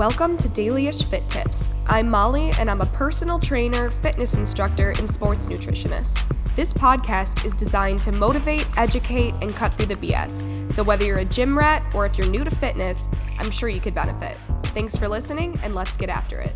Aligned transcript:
Welcome 0.00 0.38
to 0.38 0.48
Dailyish 0.48 1.04
Fit 1.04 1.28
Tips. 1.28 1.72
I'm 1.86 2.08
Molly, 2.08 2.52
and 2.58 2.70
I'm 2.70 2.80
a 2.80 2.86
personal 2.86 3.38
trainer, 3.38 3.90
fitness 3.90 4.34
instructor, 4.34 4.94
and 4.98 5.12
sports 5.12 5.46
nutritionist. 5.46 6.24
This 6.56 6.72
podcast 6.72 7.44
is 7.44 7.54
designed 7.54 8.00
to 8.00 8.12
motivate, 8.12 8.66
educate, 8.78 9.34
and 9.42 9.54
cut 9.54 9.74
through 9.74 9.94
the 9.94 9.96
BS. 9.96 10.72
So, 10.72 10.82
whether 10.82 11.04
you're 11.04 11.18
a 11.18 11.24
gym 11.26 11.56
rat 11.56 11.84
or 11.94 12.06
if 12.06 12.16
you're 12.16 12.30
new 12.30 12.44
to 12.44 12.50
fitness, 12.50 13.10
I'm 13.38 13.50
sure 13.50 13.68
you 13.68 13.78
could 13.78 13.94
benefit. 13.94 14.38
Thanks 14.68 14.96
for 14.96 15.06
listening, 15.06 15.60
and 15.62 15.74
let's 15.74 15.98
get 15.98 16.08
after 16.08 16.40
it. 16.40 16.54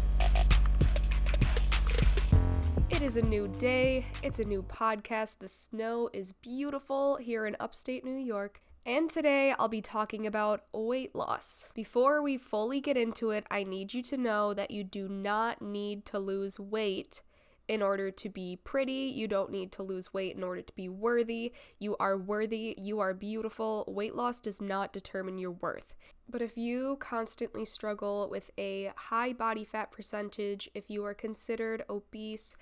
It 2.88 3.02
is 3.02 3.18
a 3.18 3.22
new 3.22 3.46
day, 3.46 4.06
it's 4.22 4.38
a 4.38 4.44
new 4.44 4.62
podcast. 4.62 5.40
The 5.40 5.50
snow 5.50 6.08
is 6.14 6.32
beautiful 6.32 7.16
here 7.16 7.44
in 7.44 7.56
upstate 7.60 8.06
New 8.06 8.16
York, 8.16 8.62
and 8.86 9.08
today 9.08 9.54
I'll 9.58 9.68
be 9.68 9.80
talking 9.80 10.26
about 10.26 10.64
weight 10.72 11.14
loss. 11.14 11.68
Before 11.74 12.22
we 12.22 12.36
fully 12.36 12.80
get 12.80 12.96
into 12.96 13.30
it, 13.30 13.46
I 13.50 13.64
need 13.64 13.94
you 13.94 14.02
to 14.02 14.16
know 14.16 14.52
that 14.54 14.70
you 14.70 14.84
do 14.84 15.08
not 15.08 15.62
need 15.62 16.04
to 16.06 16.18
lose 16.18 16.60
weight 16.60 17.22
in 17.66 17.80
order 17.80 18.10
to 18.10 18.28
be 18.28 18.58
pretty. 18.62 19.10
You 19.14 19.26
don't 19.26 19.50
need 19.50 19.72
to 19.72 19.82
lose 19.82 20.12
weight 20.12 20.36
in 20.36 20.44
order 20.44 20.60
to 20.60 20.72
be 20.74 20.88
worthy. 20.88 21.52
You 21.78 21.96
are 21.98 22.16
worthy. 22.16 22.74
You 22.76 23.00
are 23.00 23.14
beautiful. 23.14 23.84
Weight 23.88 24.14
loss 24.14 24.40
does 24.40 24.60
not 24.60 24.92
determine 24.92 25.38
your 25.38 25.52
worth. 25.52 25.94
But 26.28 26.42
if 26.42 26.58
you 26.58 26.96
constantly 27.00 27.64
struggle 27.64 28.28
with 28.30 28.50
a 28.58 28.92
high 28.96 29.32
body 29.32 29.64
fat 29.64 29.92
percentage, 29.92 30.70
if 30.74 30.90
you 30.90 31.04
are 31.04 31.14
considered 31.14 31.84
obese, 31.88 32.54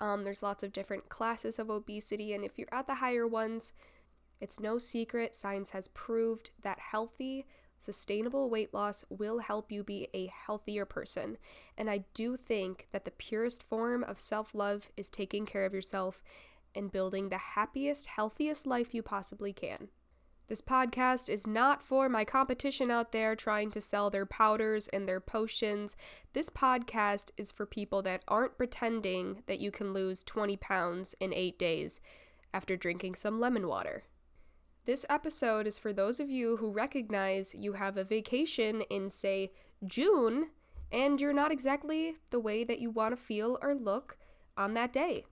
um, 0.00 0.22
there's 0.22 0.42
lots 0.42 0.62
of 0.62 0.72
different 0.72 1.08
classes 1.08 1.58
of 1.58 1.70
obesity, 1.70 2.32
and 2.32 2.44
if 2.44 2.58
you're 2.58 2.72
at 2.72 2.86
the 2.86 2.96
higher 2.96 3.26
ones, 3.26 3.72
it's 4.42 4.58
no 4.58 4.76
secret, 4.76 5.36
science 5.36 5.70
has 5.70 5.86
proved 5.86 6.50
that 6.62 6.80
healthy, 6.80 7.46
sustainable 7.78 8.50
weight 8.50 8.74
loss 8.74 9.04
will 9.08 9.38
help 9.38 9.70
you 9.70 9.84
be 9.84 10.08
a 10.12 10.26
healthier 10.26 10.84
person. 10.84 11.38
And 11.78 11.88
I 11.88 12.06
do 12.12 12.36
think 12.36 12.88
that 12.90 13.04
the 13.04 13.12
purest 13.12 13.62
form 13.62 14.02
of 14.02 14.18
self 14.18 14.52
love 14.52 14.90
is 14.96 15.08
taking 15.08 15.46
care 15.46 15.64
of 15.64 15.72
yourself 15.72 16.24
and 16.74 16.90
building 16.90 17.28
the 17.28 17.38
happiest, 17.38 18.08
healthiest 18.08 18.66
life 18.66 18.92
you 18.92 19.00
possibly 19.00 19.52
can. 19.52 19.90
This 20.48 20.60
podcast 20.60 21.30
is 21.30 21.46
not 21.46 21.80
for 21.80 22.08
my 22.08 22.24
competition 22.24 22.90
out 22.90 23.12
there 23.12 23.36
trying 23.36 23.70
to 23.70 23.80
sell 23.80 24.10
their 24.10 24.26
powders 24.26 24.88
and 24.88 25.06
their 25.06 25.20
potions. 25.20 25.96
This 26.32 26.50
podcast 26.50 27.30
is 27.36 27.52
for 27.52 27.64
people 27.64 28.02
that 28.02 28.24
aren't 28.26 28.58
pretending 28.58 29.44
that 29.46 29.60
you 29.60 29.70
can 29.70 29.92
lose 29.92 30.24
20 30.24 30.56
pounds 30.56 31.14
in 31.20 31.32
eight 31.32 31.60
days 31.60 32.00
after 32.52 32.76
drinking 32.76 33.14
some 33.14 33.38
lemon 33.38 33.68
water. 33.68 34.02
This 34.84 35.06
episode 35.08 35.68
is 35.68 35.78
for 35.78 35.92
those 35.92 36.18
of 36.18 36.28
you 36.28 36.56
who 36.56 36.72
recognize 36.72 37.54
you 37.54 37.74
have 37.74 37.96
a 37.96 38.02
vacation 38.02 38.80
in, 38.90 39.10
say, 39.10 39.52
June, 39.86 40.48
and 40.90 41.20
you're 41.20 41.32
not 41.32 41.52
exactly 41.52 42.16
the 42.30 42.40
way 42.40 42.64
that 42.64 42.80
you 42.80 42.90
want 42.90 43.16
to 43.16 43.22
feel 43.22 43.60
or 43.62 43.76
look 43.76 44.16
on 44.56 44.74
that 44.74 44.92
day. 44.92 45.24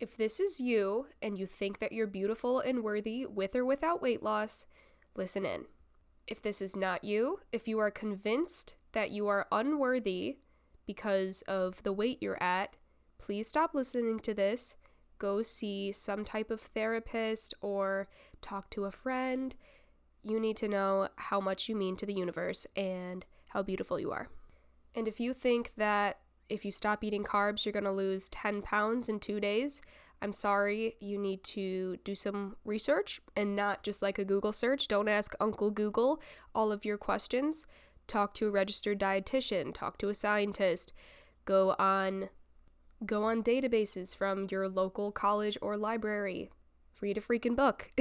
If 0.00 0.16
this 0.16 0.40
is 0.40 0.60
you 0.60 1.06
and 1.22 1.38
you 1.38 1.46
think 1.46 1.78
that 1.78 1.92
you're 1.92 2.08
beautiful 2.08 2.58
and 2.58 2.82
worthy 2.82 3.26
with 3.26 3.54
or 3.54 3.64
without 3.64 4.02
weight 4.02 4.24
loss, 4.24 4.66
listen 5.14 5.46
in. 5.46 5.66
If 6.26 6.42
this 6.42 6.60
is 6.60 6.74
not 6.74 7.04
you, 7.04 7.40
if 7.52 7.68
you 7.68 7.78
are 7.78 7.92
convinced 7.92 8.74
that 8.90 9.12
you 9.12 9.28
are 9.28 9.46
unworthy 9.52 10.38
because 10.84 11.42
of 11.42 11.80
the 11.84 11.92
weight 11.92 12.18
you're 12.20 12.42
at, 12.42 12.74
please 13.18 13.46
stop 13.46 13.72
listening 13.72 14.18
to 14.18 14.34
this 14.34 14.74
go 15.20 15.42
see 15.42 15.92
some 15.92 16.24
type 16.24 16.50
of 16.50 16.60
therapist 16.60 17.54
or 17.60 18.08
talk 18.42 18.68
to 18.70 18.86
a 18.86 18.90
friend. 18.90 19.54
You 20.22 20.40
need 20.40 20.56
to 20.56 20.68
know 20.68 21.08
how 21.16 21.40
much 21.40 21.68
you 21.68 21.76
mean 21.76 21.96
to 21.98 22.06
the 22.06 22.12
universe 22.14 22.66
and 22.74 23.24
how 23.50 23.62
beautiful 23.62 24.00
you 24.00 24.10
are. 24.10 24.28
And 24.96 25.06
if 25.06 25.20
you 25.20 25.32
think 25.32 25.72
that 25.76 26.18
if 26.48 26.64
you 26.64 26.72
stop 26.72 27.04
eating 27.04 27.22
carbs, 27.22 27.64
you're 27.64 27.72
going 27.72 27.84
to 27.84 27.92
lose 27.92 28.28
10 28.28 28.62
pounds 28.62 29.08
in 29.08 29.20
two 29.20 29.38
days, 29.38 29.80
I'm 30.22 30.32
sorry, 30.32 30.96
you 31.00 31.16
need 31.16 31.44
to 31.44 31.96
do 32.04 32.14
some 32.14 32.56
research 32.64 33.20
and 33.36 33.56
not 33.56 33.82
just 33.82 34.02
like 34.02 34.18
a 34.18 34.24
Google 34.24 34.52
search. 34.52 34.88
Don't 34.88 35.08
ask 35.08 35.34
Uncle 35.40 35.70
Google 35.70 36.20
all 36.54 36.72
of 36.72 36.84
your 36.84 36.98
questions. 36.98 37.66
Talk 38.06 38.34
to 38.34 38.48
a 38.48 38.50
registered 38.50 38.98
dietitian, 38.98 39.72
talk 39.72 39.96
to 39.98 40.08
a 40.08 40.14
scientist, 40.14 40.92
go 41.44 41.74
on 41.78 42.28
Go 43.04 43.24
on 43.24 43.42
databases 43.42 44.14
from 44.14 44.46
your 44.50 44.68
local 44.68 45.10
college 45.10 45.56
or 45.62 45.76
library. 45.76 46.50
Read 47.00 47.16
a 47.16 47.20
freaking 47.20 47.56
book. 47.56 47.92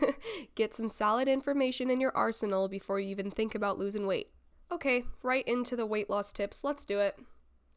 Get 0.54 0.72
some 0.72 0.88
solid 0.88 1.26
information 1.26 1.90
in 1.90 2.00
your 2.00 2.16
arsenal 2.16 2.68
before 2.68 3.00
you 3.00 3.08
even 3.08 3.32
think 3.32 3.56
about 3.56 3.78
losing 3.78 4.06
weight. 4.06 4.30
Okay, 4.70 5.04
right 5.22 5.46
into 5.48 5.74
the 5.74 5.86
weight 5.86 6.08
loss 6.08 6.32
tips. 6.32 6.62
Let's 6.62 6.84
do 6.84 7.00
it. 7.00 7.18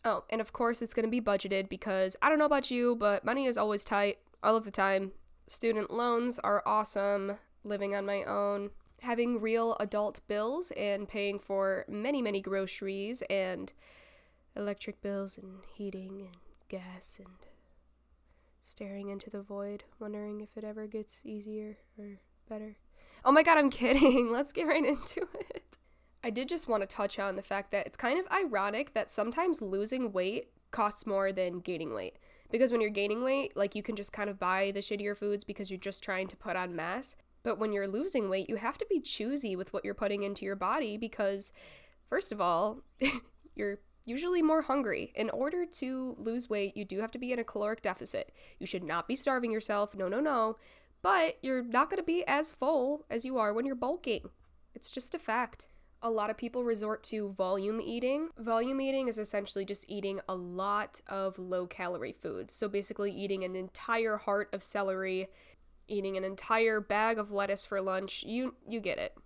Oh, 0.05 0.23
and 0.29 0.39
of 0.39 0.53
course, 0.53 0.81
it's 0.83 0.93
going 0.93 1.05
to 1.05 1.09
be 1.09 1.19
budgeted 1.19 1.67
because 1.67 2.15
I 2.21 2.29
don't 2.29 2.37
know 2.37 2.45
about 2.45 2.69
you, 2.69 2.95
but 2.95 3.25
money 3.25 3.45
is 3.45 3.57
always 3.57 3.83
tight 3.83 4.19
all 4.43 4.55
of 4.55 4.63
the 4.63 4.71
time. 4.71 5.13
Student 5.47 5.89
loans 5.89 6.37
are 6.39 6.61
awesome. 6.65 7.37
Living 7.63 7.95
on 7.95 8.05
my 8.05 8.23
own, 8.23 8.69
having 9.01 9.41
real 9.41 9.75
adult 9.79 10.19
bills, 10.27 10.71
and 10.77 11.07
paying 11.07 11.39
for 11.39 11.85
many, 11.89 12.21
many 12.21 12.39
groceries 12.39 13.23
and 13.29 13.73
electric 14.55 15.01
bills 15.01 15.37
and 15.37 15.59
heating 15.75 16.21
and 16.21 16.46
gas 16.67 17.19
and 17.19 17.35
staring 18.61 19.09
into 19.09 19.29
the 19.29 19.41
void, 19.41 19.83
wondering 19.99 20.41
if 20.41 20.57
it 20.57 20.63
ever 20.63 20.87
gets 20.87 21.25
easier 21.25 21.77
or 21.97 22.19
better. 22.49 22.77
Oh 23.23 23.31
my 23.31 23.43
god, 23.43 23.57
I'm 23.57 23.69
kidding. 23.71 24.31
Let's 24.31 24.51
get 24.51 24.67
right 24.67 24.85
into 24.85 25.27
it. 25.39 25.63
I 26.23 26.29
did 26.29 26.49
just 26.49 26.67
want 26.67 26.81
to 26.81 26.87
touch 26.87 27.19
on 27.19 27.35
the 27.35 27.41
fact 27.41 27.71
that 27.71 27.87
it's 27.87 27.97
kind 27.97 28.19
of 28.19 28.31
ironic 28.31 28.93
that 28.93 29.09
sometimes 29.09 29.61
losing 29.61 30.11
weight 30.11 30.49
costs 30.71 31.05
more 31.05 31.31
than 31.31 31.59
gaining 31.59 31.93
weight. 31.93 32.17
Because 32.51 32.71
when 32.71 32.81
you're 32.81 32.89
gaining 32.89 33.23
weight, 33.23 33.55
like 33.55 33.75
you 33.75 33.83
can 33.83 33.95
just 33.95 34.13
kind 34.13 34.29
of 34.29 34.39
buy 34.39 34.71
the 34.71 34.79
shittier 34.79 35.15
foods 35.15 35.43
because 35.43 35.69
you're 35.69 35.79
just 35.79 36.03
trying 36.03 36.27
to 36.27 36.37
put 36.37 36.55
on 36.55 36.75
mass. 36.75 37.15
But 37.43 37.59
when 37.59 37.71
you're 37.71 37.87
losing 37.87 38.29
weight, 38.29 38.49
you 38.49 38.57
have 38.57 38.77
to 38.77 38.85
be 38.89 38.99
choosy 38.99 39.55
with 39.55 39.71
what 39.73 39.85
you're 39.85 39.93
putting 39.93 40.23
into 40.23 40.43
your 40.43 40.55
body 40.55 40.97
because, 40.97 41.53
first 42.09 42.31
of 42.31 42.41
all, 42.41 42.83
you're 43.55 43.79
usually 44.07 44.41
more 44.41 44.63
hungry. 44.63 45.11
In 45.15 45.29
order 45.29 45.65
to 45.65 46.15
lose 46.17 46.49
weight, 46.49 46.77
you 46.77 46.85
do 46.85 46.99
have 46.99 47.11
to 47.11 47.19
be 47.19 47.33
in 47.33 47.39
a 47.39 47.43
caloric 47.43 47.81
deficit. 47.81 48.31
You 48.57 48.65
should 48.65 48.83
not 48.83 49.07
be 49.07 49.15
starving 49.15 49.51
yourself. 49.51 49.93
No, 49.93 50.07
no, 50.07 50.19
no. 50.19 50.57
But 51.01 51.37
you're 51.41 51.61
not 51.61 51.89
going 51.89 51.99
to 51.99 52.05
be 52.05 52.23
as 52.25 52.49
full 52.49 53.05
as 53.09 53.25
you 53.25 53.37
are 53.37 53.53
when 53.53 53.65
you're 53.65 53.75
bulking. 53.75 54.29
It's 54.73 54.89
just 54.89 55.13
a 55.13 55.19
fact. 55.19 55.65
A 56.01 56.09
lot 56.09 56.29
of 56.29 56.37
people 56.37 56.63
resort 56.63 57.03
to 57.05 57.29
volume 57.29 57.81
eating. 57.81 58.29
Volume 58.37 58.79
eating 58.79 59.07
is 59.07 59.17
essentially 59.17 59.65
just 59.65 59.85
eating 59.89 60.21
a 60.29 60.35
lot 60.35 61.01
of 61.07 61.37
low 61.37 61.67
calorie 61.67 62.15
foods. 62.21 62.53
So 62.53 62.69
basically, 62.69 63.11
eating 63.11 63.43
an 63.43 63.55
entire 63.55 64.17
heart 64.17 64.49
of 64.53 64.63
celery, 64.63 65.27
eating 65.87 66.15
an 66.15 66.23
entire 66.23 66.79
bag 66.79 67.17
of 67.17 67.31
lettuce 67.31 67.65
for 67.65 67.81
lunch. 67.81 68.23
You 68.23 68.55
you 68.67 68.79
get 68.79 68.99
it. 68.99 69.17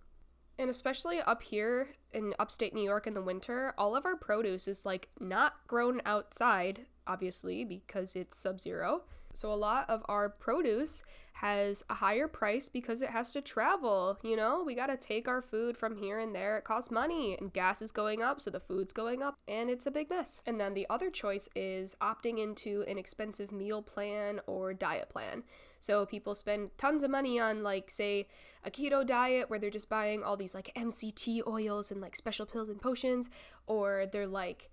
And 0.57 0.69
especially 0.69 1.19
up 1.19 1.41
here 1.41 1.93
in 2.13 2.33
upstate 2.37 2.73
New 2.73 2.83
York 2.83 3.07
in 3.07 3.13
the 3.13 3.21
winter, 3.21 3.73
all 3.77 3.95
of 3.95 4.05
our 4.05 4.15
produce 4.15 4.67
is 4.67 4.85
like 4.85 5.09
not 5.19 5.55
grown 5.67 6.01
outside, 6.05 6.85
obviously, 7.07 7.63
because 7.63 8.15
it's 8.15 8.37
sub 8.37 8.61
zero. 8.61 9.03
So 9.33 9.51
a 9.51 9.55
lot 9.55 9.89
of 9.89 10.03
our 10.07 10.29
produce 10.29 11.03
has 11.33 11.83
a 11.89 11.95
higher 11.95 12.27
price 12.27 12.69
because 12.69 13.01
it 13.01 13.09
has 13.09 13.31
to 13.33 13.41
travel. 13.41 14.19
You 14.21 14.35
know, 14.35 14.61
we 14.63 14.75
got 14.75 14.87
to 14.87 14.97
take 14.97 15.27
our 15.27 15.41
food 15.41 15.75
from 15.75 15.95
here 15.95 16.19
and 16.19 16.35
there. 16.35 16.57
It 16.57 16.65
costs 16.65 16.91
money, 16.91 17.35
and 17.39 17.51
gas 17.51 17.81
is 17.81 17.91
going 17.91 18.21
up, 18.21 18.39
so 18.39 18.51
the 18.51 18.59
food's 18.59 18.93
going 18.93 19.23
up, 19.23 19.39
and 19.47 19.67
it's 19.67 19.87
a 19.87 19.91
big 19.91 20.09
mess. 20.09 20.41
And 20.45 20.59
then 20.59 20.75
the 20.75 20.85
other 20.87 21.09
choice 21.09 21.49
is 21.55 21.95
opting 21.99 22.37
into 22.37 22.83
an 22.87 22.99
expensive 22.99 23.51
meal 23.51 23.81
plan 23.81 24.39
or 24.45 24.73
diet 24.73 25.09
plan. 25.09 25.43
So 25.79 26.05
people 26.05 26.35
spend 26.35 26.77
tons 26.77 27.01
of 27.01 27.09
money 27.09 27.39
on, 27.39 27.63
like, 27.63 27.89
say, 27.89 28.27
a 28.63 28.69
keto 28.69 29.03
diet 29.03 29.49
where 29.49 29.57
they're 29.57 29.71
just 29.71 29.89
buying 29.89 30.23
all 30.23 30.37
these, 30.37 30.53
like, 30.53 30.71
MCT 30.75 31.41
oils 31.47 31.91
and, 31.91 32.01
like, 32.01 32.15
special 32.15 32.45
pills 32.45 32.69
and 32.69 32.79
potions, 32.79 33.31
or 33.65 34.05
they're 34.11 34.27
like, 34.27 34.69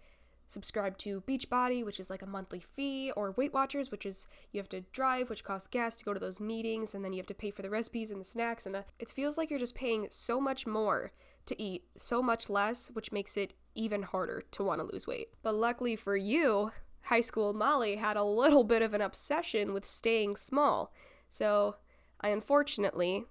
subscribe 0.49 0.99
to 0.99 1.21
Beachbody, 1.21 1.85
which 1.85 2.01
is 2.01 2.11
like 2.11 2.23
a 2.23 2.27
monthly 2.27 2.59
fee, 2.59 3.13
or 3.15 3.31
Weight 3.33 3.55
Watchers, 3.55 3.93
which 3.93 4.05
is 4.05 4.27
you 4.51 4.59
have 4.59 4.69
to 4.71 4.81
drive, 4.93 5.31
which 5.31 5.45
costs 5.45 5.69
gas 5.69 5.95
to 5.97 6.05
go 6.05 6.13
to 6.13 6.19
those 6.19 6.41
meetings, 6.41 6.95
and 6.95 7.05
then 7.05 7.13
you 7.13 7.19
have 7.19 7.27
to 7.27 7.35
pay 7.35 7.53
for 7.53 7.63
the 7.63 7.71
recipes 7.71 8.11
and 8.11 8.21
the 8.21 8.25
snacks, 8.25 8.67
and 8.67 8.75
the 8.75 8.85
it 8.99 9.11
feels 9.11 9.39
like 9.39 9.51
you're 9.51 9.59
just 9.59 9.77
paying 9.77 10.09
so 10.11 10.41
much 10.41 10.67
more 10.67 11.13
to 11.47 11.63
eat 11.63 11.85
so 11.97 12.21
much 12.21 12.51
less, 12.51 12.89
which 12.89 13.13
makes 13.13 13.37
it 13.37 13.55
even 13.75 14.03
harder 14.03 14.43
to 14.51 14.65
want 14.65 14.81
to 14.81 14.87
lose 14.87 15.07
weight. 15.07 15.29
But 15.43 15.55
luckily 15.55 15.97
for 15.97 16.17
you, 16.17 16.73
high 17.03 17.21
school 17.21 17.53
Molly 17.53 17.97
had 17.97 18.17
a 18.17 18.25
little 18.25 18.65
bit 18.65 18.83
of 18.83 18.95
an 18.95 19.01
obsession 19.01 19.73
with 19.73 19.87
staying 19.87 20.37
small. 20.37 20.93
So 21.29 21.77
I 22.21 22.29
unfortunately, 22.31 23.25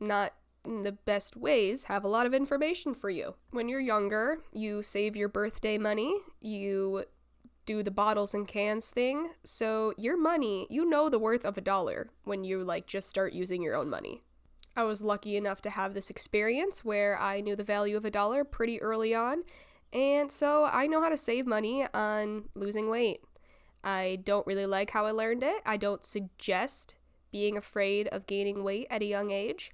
not 0.00 0.34
in 0.64 0.82
the 0.82 0.92
best 0.92 1.36
ways 1.36 1.84
have 1.84 2.04
a 2.04 2.08
lot 2.08 2.26
of 2.26 2.34
information 2.34 2.94
for 2.94 3.10
you. 3.10 3.34
When 3.50 3.68
you're 3.68 3.80
younger, 3.80 4.38
you 4.52 4.82
save 4.82 5.16
your 5.16 5.28
birthday 5.28 5.78
money, 5.78 6.14
you 6.44 7.04
do 7.64 7.82
the 7.82 7.90
bottles 7.90 8.34
and 8.34 8.48
cans 8.48 8.90
thing. 8.90 9.30
So 9.44 9.94
your 9.96 10.16
money, 10.16 10.66
you 10.68 10.84
know 10.84 11.08
the 11.08 11.18
worth 11.18 11.44
of 11.44 11.56
a 11.56 11.60
dollar 11.60 12.10
when 12.24 12.44
you 12.44 12.64
like 12.64 12.86
just 12.86 13.08
start 13.08 13.32
using 13.32 13.62
your 13.62 13.76
own 13.76 13.88
money. 13.88 14.22
I 14.76 14.84
was 14.84 15.02
lucky 15.02 15.36
enough 15.36 15.60
to 15.62 15.70
have 15.70 15.94
this 15.94 16.10
experience 16.10 16.84
where 16.84 17.18
I 17.18 17.40
knew 17.40 17.54
the 17.54 17.64
value 17.64 17.96
of 17.96 18.04
a 18.04 18.10
dollar 18.10 18.42
pretty 18.42 18.80
early 18.80 19.14
on 19.14 19.44
And 19.92 20.32
so 20.32 20.64
I 20.64 20.86
know 20.86 21.02
how 21.02 21.10
to 21.10 21.16
save 21.16 21.46
money 21.46 21.86
on 21.92 22.44
losing 22.54 22.88
weight. 22.88 23.20
I 23.84 24.20
don't 24.24 24.46
really 24.46 24.66
like 24.66 24.90
how 24.90 25.06
I 25.06 25.10
learned 25.10 25.42
it. 25.42 25.60
I 25.66 25.76
don't 25.76 26.04
suggest 26.04 26.94
being 27.30 27.56
afraid 27.56 28.08
of 28.08 28.26
gaining 28.26 28.64
weight 28.64 28.86
at 28.90 29.02
a 29.02 29.06
young 29.06 29.30
age. 29.30 29.70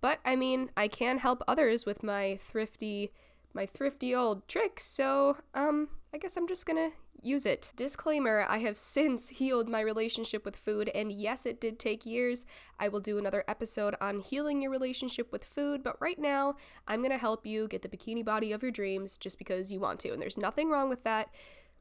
But 0.00 0.20
I 0.24 0.36
mean, 0.36 0.70
I 0.76 0.88
can 0.88 1.18
help 1.18 1.42
others 1.48 1.86
with 1.86 2.02
my 2.02 2.38
thrifty 2.40 3.12
my 3.54 3.66
thrifty 3.66 4.12
old 4.14 4.48
tricks, 4.48 4.84
so 4.84 5.36
um 5.54 5.88
I 6.14 6.16
guess 6.16 6.36
I'm 6.36 6.46
just 6.46 6.64
to 6.66 6.92
use 7.22 7.44
it. 7.44 7.72
Disclaimer 7.74 8.46
I 8.48 8.58
have 8.58 8.78
since 8.96 9.30
healed 9.30 9.68
my 9.68 9.80
relationship 9.80 10.44
with 10.44 10.54
food, 10.54 10.88
and 10.94 11.10
yes, 11.10 11.44
it 11.44 11.60
did 11.60 11.80
take 11.80 12.06
years. 12.06 12.46
I 12.78 12.86
will 12.88 13.00
do 13.00 13.18
another 13.18 13.42
episode 13.48 13.96
on 14.00 14.20
healing 14.20 14.62
your 14.62 14.70
relationship 14.70 15.32
with 15.32 15.44
food, 15.44 15.82
but 15.82 16.00
right 16.00 16.18
now, 16.18 16.54
I'm 16.86 17.02
gonna 17.02 17.18
help 17.18 17.44
you 17.44 17.66
get 17.66 17.82
the 17.82 17.88
bikini 17.88 18.24
body 18.24 18.52
of 18.52 18.62
your 18.62 18.70
dreams 18.70 19.18
just 19.18 19.38
because 19.38 19.72
you 19.72 19.80
want 19.80 19.98
to, 20.00 20.12
and 20.12 20.22
there's 20.22 20.38
nothing 20.38 20.70
wrong 20.70 20.88
with 20.88 21.02
that. 21.02 21.30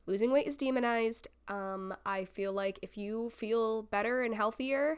Losing 0.07 0.31
weight 0.31 0.47
is 0.47 0.57
demonized. 0.57 1.27
Um, 1.47 1.93
I 2.03 2.25
feel 2.25 2.53
like 2.53 2.79
if 2.81 2.97
you 2.97 3.29
feel 3.29 3.83
better 3.83 4.23
and 4.23 4.33
healthier 4.33 4.97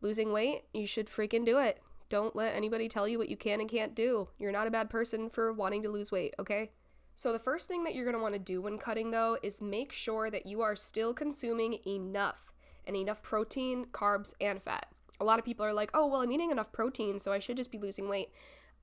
losing 0.00 0.32
weight, 0.32 0.62
you 0.72 0.86
should 0.86 1.08
freaking 1.08 1.44
do 1.44 1.58
it. 1.58 1.80
Don't 2.08 2.36
let 2.36 2.54
anybody 2.54 2.88
tell 2.88 3.08
you 3.08 3.18
what 3.18 3.28
you 3.28 3.36
can 3.36 3.60
and 3.60 3.68
can't 3.68 3.96
do. 3.96 4.28
You're 4.38 4.52
not 4.52 4.68
a 4.68 4.70
bad 4.70 4.88
person 4.88 5.28
for 5.28 5.52
wanting 5.52 5.82
to 5.82 5.88
lose 5.88 6.12
weight, 6.12 6.34
okay? 6.38 6.70
So, 7.18 7.32
the 7.32 7.38
first 7.38 7.66
thing 7.66 7.82
that 7.84 7.94
you're 7.94 8.04
gonna 8.04 8.22
wanna 8.22 8.38
do 8.38 8.60
when 8.60 8.76
cutting 8.76 9.10
though 9.10 9.38
is 9.42 9.62
make 9.62 9.90
sure 9.90 10.30
that 10.30 10.46
you 10.46 10.60
are 10.60 10.76
still 10.76 11.14
consuming 11.14 11.78
enough 11.86 12.52
and 12.86 12.94
enough 12.94 13.22
protein, 13.22 13.86
carbs, 13.86 14.34
and 14.40 14.62
fat. 14.62 14.86
A 15.18 15.24
lot 15.24 15.38
of 15.38 15.44
people 15.44 15.64
are 15.64 15.72
like, 15.72 15.90
oh, 15.94 16.06
well, 16.06 16.20
I'm 16.20 16.30
eating 16.30 16.50
enough 16.50 16.72
protein, 16.72 17.18
so 17.18 17.32
I 17.32 17.38
should 17.38 17.56
just 17.56 17.72
be 17.72 17.78
losing 17.78 18.08
weight. 18.08 18.28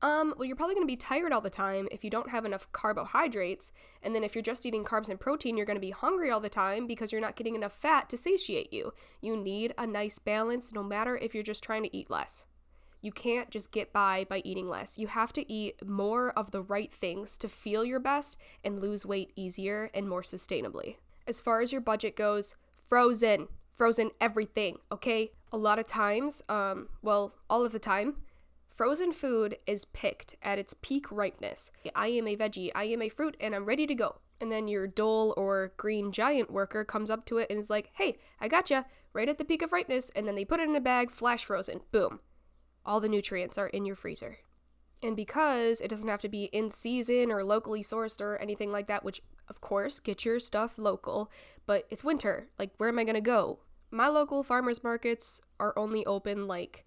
Um, 0.02 0.34
well, 0.36 0.46
you're 0.46 0.58
probably 0.58 0.76
going 0.76 0.86
to 0.86 0.92
be 0.92 0.98
tired 0.98 1.32
all 1.32 1.40
the 1.40 1.50
time 1.50 1.88
if 1.90 2.04
you 2.04 2.10
don't 2.10 2.30
have 2.30 2.44
enough 2.44 2.70
carbohydrates. 2.74 3.72
And 4.02 4.14
then 4.14 4.24
if 4.24 4.36
you're 4.36 4.42
just 4.42 4.66
eating 4.66 4.84
carbs 4.84 5.08
and 5.08 5.20
protein, 5.20 5.56
you're 5.56 5.66
going 5.66 5.78
to 5.78 5.82
be 5.82 5.92
hungry 5.92 6.30
all 6.30 6.42
the 6.42 6.50
time 6.50 6.88
because 6.88 7.12
you're 7.12 7.22
not 7.22 7.38
getting 7.38 7.56
enough 7.56 7.72
fat 7.72 8.10
to 8.10 8.18
satiate 8.18 8.74
you. 8.74 8.94
You 9.22 9.38
need 9.38 9.74
a 9.78 9.88
nice 9.88 10.20
balance 10.20 10.74
no 10.74 10.84
matter 10.84 11.16
if 11.16 11.34
you're 11.34 11.44
just 11.44 11.64
trying 11.64 11.84
to 11.84 11.96
eat 11.96 12.10
less. 12.10 12.48
You 13.04 13.12
can't 13.12 13.52
just 13.52 13.74
get 13.74 13.92
by 13.92 14.26
by 14.30 14.42
eating 14.46 14.70
less. 14.70 14.98
You 14.98 15.08
have 15.08 15.34
to 15.34 15.52
eat 15.52 15.86
more 15.86 16.32
of 16.32 16.52
the 16.52 16.62
right 16.62 16.92
things 16.92 17.38
to 17.40 17.50
feel 17.50 17.84
your 17.84 18.00
best 18.00 18.38
and 18.64 18.82
lose 18.82 19.06
weight 19.06 19.34
easier 19.36 19.92
and 19.94 20.08
more 20.08 20.22
sustainably. 20.22 20.96
As 21.28 21.42
far 21.42 21.60
as 21.60 21.74
your 21.74 21.82
budget 21.82 22.16
goes, 22.16 22.56
frozen. 22.88 23.50
Frozen 23.74 24.12
everything, 24.22 24.78
okay? 24.90 25.32
A 25.52 25.58
lot 25.58 25.80
of 25.80 25.86
times, 25.86 26.42
um, 26.48 26.88
well, 27.02 27.34
all 27.50 27.66
of 27.66 27.74
the 27.74 27.80
time, 27.80 28.18
frozen 28.70 29.12
food 29.12 29.58
is 29.68 29.84
picked 29.84 30.38
at 30.42 30.58
its 30.58 30.74
peak 30.82 31.12
ripeness. 31.12 31.72
I 31.94 32.08
am 32.08 32.28
a 32.28 32.38
veggie, 32.38 32.72
I 32.74 32.86
am 32.86 33.02
a 33.02 33.10
fruit, 33.10 33.36
and 33.42 33.54
I'm 33.54 33.66
ready 33.66 33.86
to 33.86 33.96
go. 33.96 34.20
And 34.40 34.50
then 34.50 34.70
your 34.70 34.88
dole 34.88 35.34
or 35.36 35.74
green 35.76 36.14
giant 36.14 36.52
worker 36.52 36.86
comes 36.86 37.10
up 37.10 37.26
to 37.26 37.40
it 37.40 37.50
and 37.50 37.60
is 37.60 37.70
like, 37.70 37.90
hey, 37.96 38.18
I 38.40 38.48
gotcha, 38.48 38.86
right 39.12 39.28
at 39.28 39.40
the 39.40 39.46
peak 39.46 39.62
of 39.62 39.74
ripeness, 39.74 40.10
and 40.16 40.26
then 40.26 40.36
they 40.36 40.46
put 40.46 40.62
it 40.62 40.70
in 40.70 40.76
a 40.76 40.82
bag, 40.82 41.12
flash 41.12 41.44
frozen, 41.44 41.82
boom 41.92 42.22
all 42.86 43.00
the 43.00 43.10
nutrients 43.10 43.58
are 43.58 43.68
in 43.68 43.86
your 43.86 43.96
freezer. 43.96 44.38
And 45.02 45.16
because 45.16 45.82
it 45.82 45.90
doesn't 45.90 46.08
have 46.08 46.22
to 46.22 46.30
be 46.30 46.46
in 46.46 46.70
season 46.70 47.32
or 47.32 47.44
locally 47.44 47.82
sourced 47.82 48.22
or 48.22 48.38
anything 48.38 48.72
like 48.72 48.88
that, 48.88 49.04
which 49.04 49.22
of 49.50 49.62
course, 49.62 50.00
get 50.00 50.26
your 50.26 50.40
stuff 50.40 50.78
local, 50.78 51.32
but 51.66 51.86
it's 51.90 52.04
winter. 52.04 52.48
Like, 52.58 52.72
where 52.78 52.90
am 52.90 53.00
I 53.00 53.04
gonna 53.04 53.22
go? 53.22 53.60
My 53.92 54.08
local 54.08 54.44
farmers 54.44 54.84
markets 54.84 55.42
are 55.60 55.78
only 55.78 56.06
open 56.06 56.48
like 56.48 56.86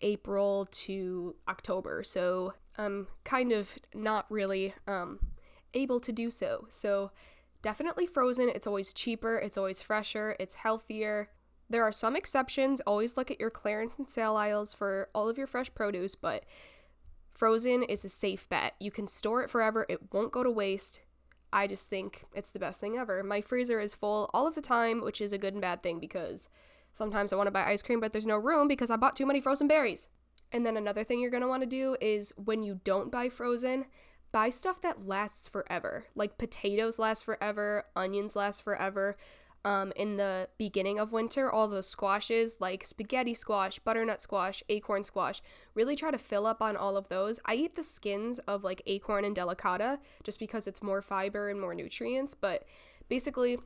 April 0.00 0.66
to 0.70 1.36
October, 1.48 2.02
so 2.02 2.54
I'm 2.78 3.08
kind 3.24 3.52
of 3.52 3.78
not 3.94 4.26
really 4.30 4.74
um, 4.86 5.18
able 5.74 6.00
to 6.00 6.12
do 6.12 6.30
so. 6.30 6.66
So, 6.68 7.10
definitely 7.60 8.06
frozen. 8.06 8.48
It's 8.48 8.66
always 8.66 8.92
cheaper, 8.92 9.38
it's 9.38 9.58
always 9.58 9.82
fresher, 9.82 10.36
it's 10.40 10.54
healthier. 10.54 11.28
There 11.72 11.82
are 11.84 11.90
some 11.90 12.16
exceptions. 12.16 12.82
Always 12.82 13.16
look 13.16 13.30
at 13.30 13.40
your 13.40 13.48
clearance 13.48 13.96
and 13.96 14.06
sale 14.06 14.36
aisles 14.36 14.74
for 14.74 15.08
all 15.14 15.30
of 15.30 15.38
your 15.38 15.46
fresh 15.46 15.72
produce, 15.74 16.14
but 16.14 16.44
frozen 17.30 17.82
is 17.82 18.04
a 18.04 18.10
safe 18.10 18.46
bet. 18.50 18.74
You 18.78 18.90
can 18.90 19.06
store 19.06 19.42
it 19.42 19.48
forever, 19.48 19.86
it 19.88 20.12
won't 20.12 20.32
go 20.32 20.42
to 20.42 20.50
waste. 20.50 21.00
I 21.50 21.66
just 21.66 21.88
think 21.88 22.24
it's 22.34 22.50
the 22.50 22.58
best 22.58 22.78
thing 22.78 22.98
ever. 22.98 23.22
My 23.22 23.40
freezer 23.40 23.80
is 23.80 23.94
full 23.94 24.28
all 24.34 24.46
of 24.46 24.54
the 24.54 24.60
time, 24.60 25.00
which 25.00 25.18
is 25.18 25.32
a 25.32 25.38
good 25.38 25.54
and 25.54 25.62
bad 25.62 25.82
thing 25.82 25.98
because 25.98 26.50
sometimes 26.92 27.32
I 27.32 27.36
want 27.36 27.46
to 27.46 27.52
buy 27.52 27.64
ice 27.64 27.80
cream, 27.80 28.00
but 28.00 28.12
there's 28.12 28.26
no 28.26 28.36
room 28.36 28.68
because 28.68 28.90
I 28.90 28.96
bought 28.96 29.16
too 29.16 29.26
many 29.26 29.40
frozen 29.40 29.66
berries. 29.66 30.08
And 30.52 30.66
then 30.66 30.76
another 30.76 31.04
thing 31.04 31.20
you're 31.20 31.30
going 31.30 31.42
to 31.42 31.48
want 31.48 31.62
to 31.62 31.66
do 31.66 31.96
is 32.02 32.34
when 32.36 32.62
you 32.62 32.80
don't 32.84 33.10
buy 33.10 33.30
frozen, 33.30 33.86
buy 34.30 34.50
stuff 34.50 34.82
that 34.82 35.06
lasts 35.06 35.48
forever. 35.48 36.04
Like 36.14 36.36
potatoes 36.36 36.98
last 36.98 37.24
forever, 37.24 37.86
onions 37.96 38.36
last 38.36 38.60
forever 38.60 39.16
um, 39.64 39.92
in 39.94 40.16
the 40.16 40.48
beginning 40.58 40.98
of 40.98 41.12
winter, 41.12 41.50
all 41.50 41.68
those 41.68 41.88
squashes 41.88 42.56
like 42.60 42.84
spaghetti 42.84 43.34
squash, 43.34 43.78
butternut 43.78 44.20
squash, 44.20 44.62
acorn 44.68 45.04
squash, 45.04 45.40
really 45.74 45.94
try 45.94 46.10
to 46.10 46.18
fill 46.18 46.46
up 46.46 46.60
on 46.60 46.76
all 46.76 46.96
of 46.96 47.08
those. 47.08 47.38
I 47.44 47.54
eat 47.54 47.76
the 47.76 47.84
skins 47.84 48.38
of 48.40 48.64
like 48.64 48.82
acorn 48.86 49.24
and 49.24 49.36
delicata 49.36 49.98
just 50.24 50.38
because 50.38 50.66
it's 50.66 50.82
more 50.82 51.00
fiber 51.00 51.48
and 51.48 51.60
more 51.60 51.74
nutrients, 51.74 52.34
but 52.34 52.64
basically, 53.08 53.58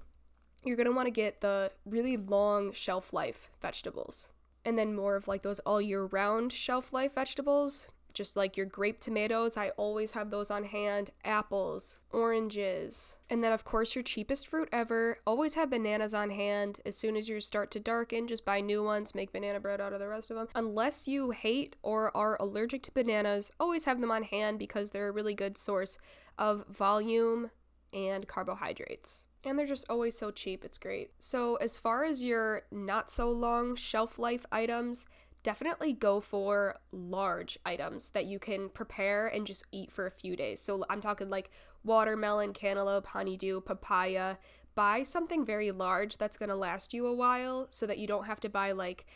you're 0.65 0.77
gonna 0.77 0.93
wanna 0.93 1.11
get 1.11 1.41
the 1.41 1.73
really 1.85 2.17
long 2.17 2.73
shelf 2.73 3.13
life 3.13 3.51
vegetables. 3.61 4.31
And 4.65 4.77
then 4.77 4.95
more 4.95 5.15
of 5.15 5.29
like 5.29 5.43
those 5.43 5.61
all 5.61 5.81
year 5.81 6.05
round 6.05 6.53
shelf 6.53 6.93
life 6.93 7.15
vegetables, 7.15 7.89
just 8.17 8.35
like 8.35 8.57
your 8.57 8.67
grape 8.67 8.99
tomatoes, 8.99 9.57
I 9.57 9.69
always 9.77 10.13
have 10.13 10.31
those 10.31 10.51
on 10.51 10.65
hand, 10.65 11.11
apples, 11.23 11.99
oranges, 12.11 13.19
and 13.29 13.45
then 13.45 13.53
of 13.53 13.65
course 13.65 13.95
your 13.95 14.03
cheapest 14.03 14.49
fruit 14.49 14.71
ever. 14.73 15.19
Always 15.27 15.55
have 15.55 15.71
bananas 15.71 16.15
on 16.15 16.31
hand. 16.31 16.81
As 16.87 16.97
soon 16.97 17.15
as 17.15 17.29
you 17.29 17.39
start 17.41 17.71
to 17.73 17.81
darken, 17.81 18.27
just 18.27 18.45
buy 18.45 18.63
new 18.63 18.83
ones, 18.83 19.15
make 19.15 19.33
banana 19.33 19.61
bread 19.61 19.81
out 19.81 19.93
of 19.93 20.01
the 20.01 20.09
rest 20.09 20.31
of 20.31 20.37
them. 20.37 20.49
Unless 20.55 21.07
you 21.07 21.31
hate 21.31 21.77
or 21.83 22.17
are 22.17 22.39
allergic 22.41 22.83
to 22.85 22.93
bananas, 22.93 23.53
always 23.61 23.85
have 23.85 24.01
them 24.01 24.11
on 24.11 24.23
hand 24.23 24.59
because 24.59 24.91
they're 24.91 25.09
a 25.09 25.13
really 25.13 25.35
good 25.35 25.59
source 25.59 25.99
of 26.39 26.67
volume 26.69 27.51
and 27.93 28.27
carbohydrates 28.27 29.27
and 29.45 29.57
they're 29.57 29.67
just 29.67 29.87
always 29.89 30.19
so 30.19 30.31
cheap. 30.33 30.65
It's 30.65 30.77
great. 30.77 31.13
So, 31.21 31.55
as 31.57 31.79
far 31.79 32.05
as 32.05 32.25
your 32.25 32.63
not 32.73 33.11
so 33.11 33.31
long 33.31 33.77
shelf 33.77 34.19
life 34.19 34.45
items, 34.51 35.07
definitely 35.47 35.93
go 35.93 36.19
for 36.19 36.75
large 36.91 37.57
items 37.65 38.11
that 38.11 38.27
you 38.27 38.37
can 38.37 38.69
prepare 38.69 39.29
and 39.29 39.47
just 39.47 39.63
eat 39.71 39.93
for 39.93 40.05
a 40.05 40.11
few 40.11 40.35
days. 40.35 40.61
So 40.61 40.85
I'm 40.91 41.01
talking 41.01 41.31
like 41.31 41.51
watermelon, 41.85 42.53
cantaloupe, 42.53 43.07
honeydew, 43.07 43.61
papaya. 43.61 44.39
Buy 44.75 45.05
something 45.05 45.47
very 45.47 45.71
large 45.71 46.17
that's 46.17 46.37
going 46.37 46.49
to 46.49 46.57
last 46.57 46.93
you 46.93 47.07
a 47.07 47.15
while 47.15 47.69
so 47.71 47.87
that 47.87 47.99
you 47.99 48.09
don't 48.09 48.27
have 48.27 48.41
to 48.41 48.49
buy 48.49 48.73
like 48.73 49.07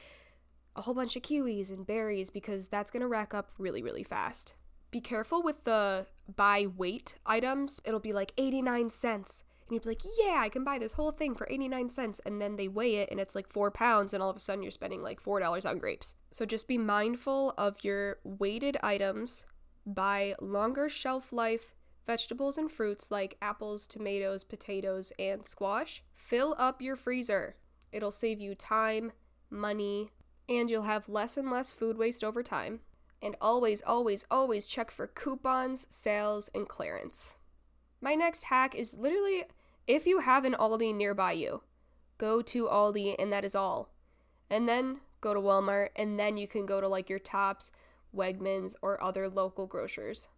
a 0.77 0.83
whole 0.83 0.95
bunch 0.95 1.17
of 1.17 1.23
kiwis 1.23 1.69
and 1.69 1.85
berries 1.85 2.31
because 2.31 2.69
that's 2.69 2.93
going 2.93 3.01
to 3.01 3.09
rack 3.09 3.35
up 3.35 3.51
really, 3.59 3.83
really 3.83 4.05
fast. 4.05 4.55
Be 4.93 5.01
careful 5.01 5.43
with 5.43 5.65
the 5.65 6.07
buy 6.37 6.69
weight 6.77 7.19
items. 7.27 7.81
It'll 7.85 7.99
be 7.99 8.13
like 8.13 8.33
89 8.39 8.91
cents 8.91 9.43
and 9.71 9.75
you'd 9.75 9.83
be 9.83 9.91
like, 9.91 10.03
yeah, 10.17 10.39
I 10.39 10.49
can 10.49 10.63
buy 10.63 10.79
this 10.79 10.93
whole 10.93 11.11
thing 11.11 11.35
for 11.35 11.49
89 11.51 11.91
cents. 11.91 12.21
And 12.25 12.41
then 12.41 12.55
they 12.55 12.69
weigh 12.69 12.97
it 12.97 13.09
and 13.11 13.19
it's 13.19 13.35
like 13.35 13.49
four 13.49 13.71
pounds, 13.71 14.15
and 14.15 14.23
all 14.23 14.31
of 14.31 14.37
a 14.37 14.41
sudden 14.41 14.63
you're 14.63 14.71
spending 14.71 15.03
like 15.03 15.21
$4 15.21 15.69
on 15.69 15.79
grapes. 15.79 16.15
So 16.31 16.45
just 16.45 16.69
be 16.69 16.79
mindful 16.79 17.55
of 17.59 17.83
your 17.83 18.19
weighted 18.25 18.77
items. 18.83 19.45
Buy 19.87 20.35
longer 20.41 20.89
shelf 20.89 21.33
life 21.33 21.75
vegetables 22.07 22.59
and 22.59 22.71
fruits 22.71 23.11
like 23.11 23.37
apples, 23.41 23.87
tomatoes, 23.87 24.43
potatoes, 24.43 25.13
and 25.19 25.45
squash. 25.45 26.03
Fill 26.13 26.55
up 26.59 26.81
your 26.83 26.97
freezer. 26.97 27.57
It'll 27.93 28.11
save 28.11 28.41
you 28.41 28.55
time, 28.55 29.13
money, 29.51 30.11
and 30.49 30.71
you'll 30.71 30.83
have 30.83 31.09
less 31.09 31.37
and 31.37 31.51
less 31.51 31.73
food 31.73 31.97
waste 31.97 32.25
over 32.25 32.43
time. 32.43 32.81
And 33.23 33.37
always, 33.41 33.83
always, 33.83 34.25
always 34.31 34.67
check 34.67 34.91
for 34.91 35.07
coupons, 35.07 35.87
sales, 35.89 36.49
and 36.55 36.69
clearance. 36.69 37.37
My 38.01 38.15
next 38.15 38.45
hack 38.45 38.75
is 38.75 38.97
literally 38.97 39.45
if 39.87 40.07
you 40.07 40.21
have 40.21 40.45
an 40.45 40.55
Aldi 40.55 40.95
nearby 40.95 41.33
you, 41.33 41.63
go 42.17 42.43
to 42.43 42.67
Aldi 42.67 43.15
and 43.19 43.33
that 43.33 43.45
is 43.45 43.55
all. 43.55 43.93
And 44.49 44.69
then 44.69 45.01
go 45.21 45.35
to 45.35 45.41
Walmart 45.41 45.89
and 45.97 46.19
then 46.19 46.37
you 46.37 46.47
can 46.47 46.67
go 46.67 46.81
to 46.81 46.89
like 46.89 47.09
your 47.09 47.19
Tops, 47.19 47.73
Wegmans, 48.15 48.75
or 48.83 49.03
other 49.03 49.29
local 49.29 49.67
grocers. 49.67 50.29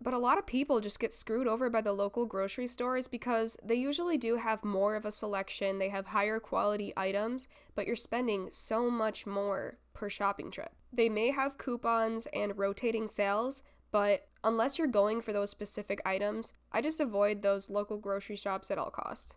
But 0.00 0.14
a 0.14 0.18
lot 0.18 0.36
of 0.36 0.46
people 0.46 0.80
just 0.80 0.98
get 0.98 1.12
screwed 1.12 1.46
over 1.46 1.70
by 1.70 1.80
the 1.80 1.92
local 1.92 2.26
grocery 2.26 2.66
stores 2.66 3.06
because 3.06 3.56
they 3.62 3.76
usually 3.76 4.18
do 4.18 4.36
have 4.36 4.64
more 4.64 4.96
of 4.96 5.04
a 5.04 5.12
selection, 5.12 5.78
they 5.78 5.90
have 5.90 6.06
higher 6.06 6.40
quality 6.40 6.92
items, 6.96 7.46
but 7.76 7.86
you're 7.86 7.94
spending 7.94 8.48
so 8.50 8.90
much 8.90 9.26
more 9.26 9.78
per 9.94 10.08
shopping 10.08 10.50
trip. 10.50 10.72
They 10.92 11.08
may 11.08 11.30
have 11.30 11.56
coupons 11.56 12.26
and 12.32 12.58
rotating 12.58 13.06
sales, 13.06 13.62
but 13.92 14.26
unless 14.42 14.76
you're 14.76 14.88
going 14.88 15.20
for 15.20 15.32
those 15.32 15.50
specific 15.50 16.00
items, 16.04 16.52
I 16.72 16.80
just 16.80 16.98
avoid 16.98 17.42
those 17.42 17.70
local 17.70 17.98
grocery 17.98 18.36
shops 18.36 18.70
at 18.72 18.78
all 18.78 18.90
costs. 18.90 19.34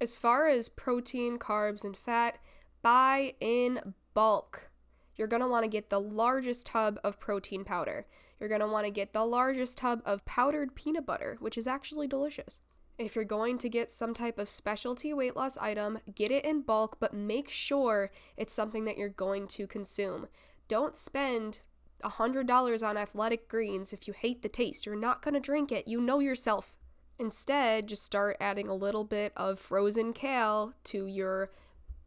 As 0.00 0.16
far 0.16 0.48
as 0.48 0.68
protein, 0.68 1.38
carbs, 1.38 1.84
and 1.84 1.96
fat, 1.96 2.38
buy 2.82 3.34
in 3.40 3.94
bulk. 4.14 4.70
You're 5.16 5.28
going 5.28 5.42
to 5.42 5.48
want 5.48 5.64
to 5.64 5.68
get 5.68 5.90
the 5.90 6.00
largest 6.00 6.66
tub 6.66 7.00
of 7.02 7.18
protein 7.18 7.64
powder. 7.64 8.06
you're 8.38 8.48
going 8.48 8.60
to 8.60 8.68
want 8.68 8.86
to 8.86 8.90
get 8.90 9.12
the 9.12 9.24
largest 9.24 9.78
tub 9.78 10.00
of 10.04 10.24
powdered 10.24 10.76
peanut 10.76 11.04
butter, 11.04 11.36
which 11.40 11.58
is 11.58 11.66
actually 11.66 12.06
delicious. 12.06 12.60
If 12.98 13.14
you're 13.14 13.24
going 13.24 13.58
to 13.58 13.68
get 13.68 13.90
some 13.90 14.12
type 14.14 14.38
of 14.38 14.48
specialty 14.48 15.14
weight 15.14 15.36
loss 15.36 15.56
item, 15.56 16.00
get 16.14 16.30
it 16.30 16.44
in 16.44 16.62
bulk, 16.62 16.96
but 16.98 17.14
make 17.14 17.48
sure 17.48 18.10
it's 18.36 18.52
something 18.52 18.84
that 18.84 18.98
you're 18.98 19.08
going 19.08 19.46
to 19.48 19.66
consume. 19.66 20.26
Don't 20.66 20.96
spend 20.96 21.60
$100 22.04 22.88
on 22.88 22.96
athletic 22.96 23.48
greens 23.48 23.92
if 23.92 24.06
you 24.06 24.14
hate 24.14 24.42
the 24.42 24.48
taste. 24.48 24.86
You're 24.86 24.96
not 24.96 25.22
going 25.22 25.34
to 25.34 25.40
drink 25.40 25.70
it. 25.70 25.86
You 25.86 26.00
know 26.00 26.18
yourself. 26.18 26.76
Instead, 27.20 27.88
just 27.88 28.04
start 28.04 28.36
adding 28.40 28.68
a 28.68 28.74
little 28.74 29.04
bit 29.04 29.32
of 29.36 29.58
frozen 29.58 30.12
kale 30.12 30.74
to 30.84 31.06
your 31.06 31.50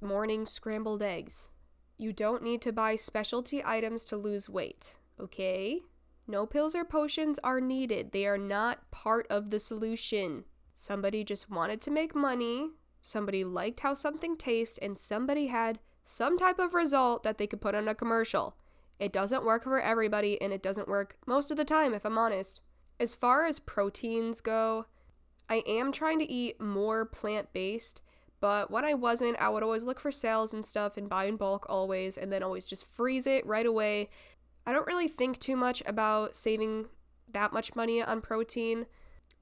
morning 0.02 0.46
scrambled 0.46 1.04
eggs. 1.04 1.50
You 2.02 2.14
don't 2.14 2.42
need 2.42 2.64
to 2.64 2.72
buy 2.72 2.96
specialty 2.96 3.62
items 3.64 4.06
to 4.06 4.18
lose 4.18 4.50
weight, 4.50 4.96
okay? 5.20 5.82
No 6.28 6.48
pills 6.48 6.74
or 6.74 6.84
potions 6.84 7.38
are 7.44 7.62
needed. 7.62 8.12
They 8.12 8.26
are 8.26 8.40
not 8.40 8.90
part 8.90 9.28
of 9.30 9.52
the 9.52 9.60
solution. 9.60 10.46
Somebody 10.74 11.24
just 11.24 11.52
wanted 11.52 11.80
to 11.82 11.92
make 11.92 12.16
money, 12.16 12.72
somebody 13.02 13.44
liked 13.44 13.82
how 13.82 13.94
something 13.94 14.36
tastes, 14.36 14.80
and 14.80 14.98
somebody 14.98 15.46
had 15.46 15.78
some 16.04 16.40
type 16.40 16.58
of 16.58 16.74
result 16.74 17.22
that 17.22 17.38
they 17.38 17.46
could 17.46 17.62
put 17.62 17.76
on 17.76 17.88
a 17.88 17.94
commercial. 17.94 18.56
It 18.98 19.14
doesn't 19.14 19.46
work 19.46 19.66
for 19.66 19.80
everybody, 19.80 20.42
and 20.42 20.52
it 20.52 20.64
doesn't 20.64 20.88
work 20.88 21.18
most 21.28 21.52
of 21.52 21.58
the 21.58 21.64
time, 21.64 21.94
if 21.94 22.04
I'm 22.04 22.18
honest. 22.18 22.62
As 23.00 23.14
far 23.14 23.46
as 23.46 23.60
proteins 23.60 24.42
go, 24.42 24.88
I 25.48 25.62
am 25.68 25.92
trying 25.92 26.18
to 26.18 26.32
eat 26.32 26.60
more 26.60 27.06
plant 27.06 27.54
based, 27.54 28.02
but 28.42 28.70
when 28.70 28.84
I 28.84 28.94
wasn't, 28.96 29.40
I 29.40 29.48
would 29.50 29.64
always 29.64 29.84
look 29.84 30.00
for 30.00 30.12
sales 30.12 30.54
and 30.54 30.66
stuff 30.66 30.98
and 30.98 31.08
buy 31.08 31.26
in 31.26 31.38
bulk 31.38 31.66
always, 31.70 32.18
and 32.18 32.32
then 32.32 32.44
always 32.44 32.66
just 32.66 32.92
freeze 32.92 33.26
it 33.26 33.46
right 33.46 33.66
away. 33.66 34.10
I 34.66 34.74
don't 34.74 34.88
really 34.88 35.08
think 35.08 35.40
too 35.40 35.56
much 35.56 35.82
about 35.86 36.36
saving 36.36 36.88
that 37.32 37.54
much 37.54 37.76
money 37.76 38.02
on 38.02 38.20
protein. 38.20 38.88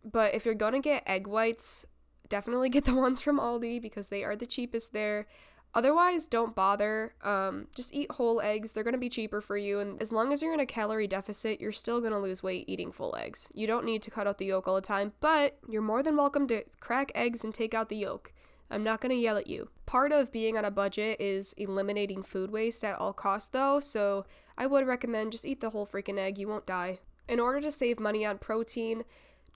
But 0.03 0.35
if 0.35 0.45
you're 0.45 0.53
gonna 0.53 0.79
get 0.79 1.03
egg 1.07 1.25
whites, 1.25 1.85
definitely 2.27 2.69
get 2.69 2.85
the 2.85 2.93
ones 3.05 3.21
from 3.21 3.39
Aldi 3.39 3.81
because 3.81 4.09
they 4.09 4.23
are 4.23 4.35
the 4.35 4.45
cheapest 4.45 4.93
there. 4.93 5.27
Otherwise, 5.75 6.27
don't 6.27 6.55
bother. 6.55 7.13
Um, 7.23 7.67
just 7.75 7.93
eat 7.93 8.11
whole 8.13 8.41
eggs. 8.41 8.73
They're 8.73 8.83
going 8.83 8.93
to 8.93 8.97
be 8.97 9.09
cheaper 9.09 9.39
for 9.39 9.55
you. 9.55 9.79
And 9.79 10.01
as 10.01 10.11
long 10.11 10.33
as 10.33 10.41
you're 10.41 10.53
in 10.53 10.59
a 10.59 10.65
calorie 10.65 11.05
deficit, 11.07 11.61
you're 11.61 11.71
still 11.71 11.99
going 11.99 12.11
to 12.11 12.17
lose 12.17 12.41
weight 12.41 12.65
eating 12.67 12.91
full 12.91 13.15
eggs. 13.15 13.51
You 13.53 13.67
don't 13.67 13.85
need 13.85 14.01
to 14.03 14.11
cut 14.11 14.25
out 14.25 14.39
the 14.39 14.47
yolk 14.47 14.67
all 14.67 14.73
the 14.73 14.81
time, 14.81 15.13
but 15.19 15.59
you're 15.69 15.83
more 15.83 16.01
than 16.01 16.17
welcome 16.17 16.47
to 16.47 16.63
crack 16.79 17.11
eggs 17.13 17.43
and 17.43 17.53
take 17.53 17.75
out 17.75 17.89
the 17.89 17.97
yolk. 17.97 18.33
I'm 18.71 18.83
not 18.83 19.01
going 19.01 19.09
to 19.09 19.21
yell 19.21 19.37
at 19.37 19.47
you. 19.47 19.69
Part 19.85 20.11
of 20.11 20.31
being 20.31 20.57
on 20.57 20.65
a 20.65 20.71
budget 20.71 21.19
is 21.19 21.53
eliminating 21.53 22.21
food 22.21 22.51
waste 22.51 22.83
at 22.83 22.99
all 22.99 23.13
costs, 23.13 23.49
though, 23.49 23.79
so 23.79 24.25
I 24.57 24.67
would 24.67 24.85
recommend 24.85 25.31
just 25.31 25.45
eat 25.45 25.61
the 25.61 25.71
whole 25.71 25.87
freaking 25.87 26.19
egg. 26.19 26.37
You 26.37 26.47
won't 26.47 26.67
die. 26.67 26.99
In 27.27 27.39
order 27.39 27.61
to 27.61 27.71
save 27.71 27.99
money 27.99 28.25
on 28.25 28.37
protein, 28.37 29.03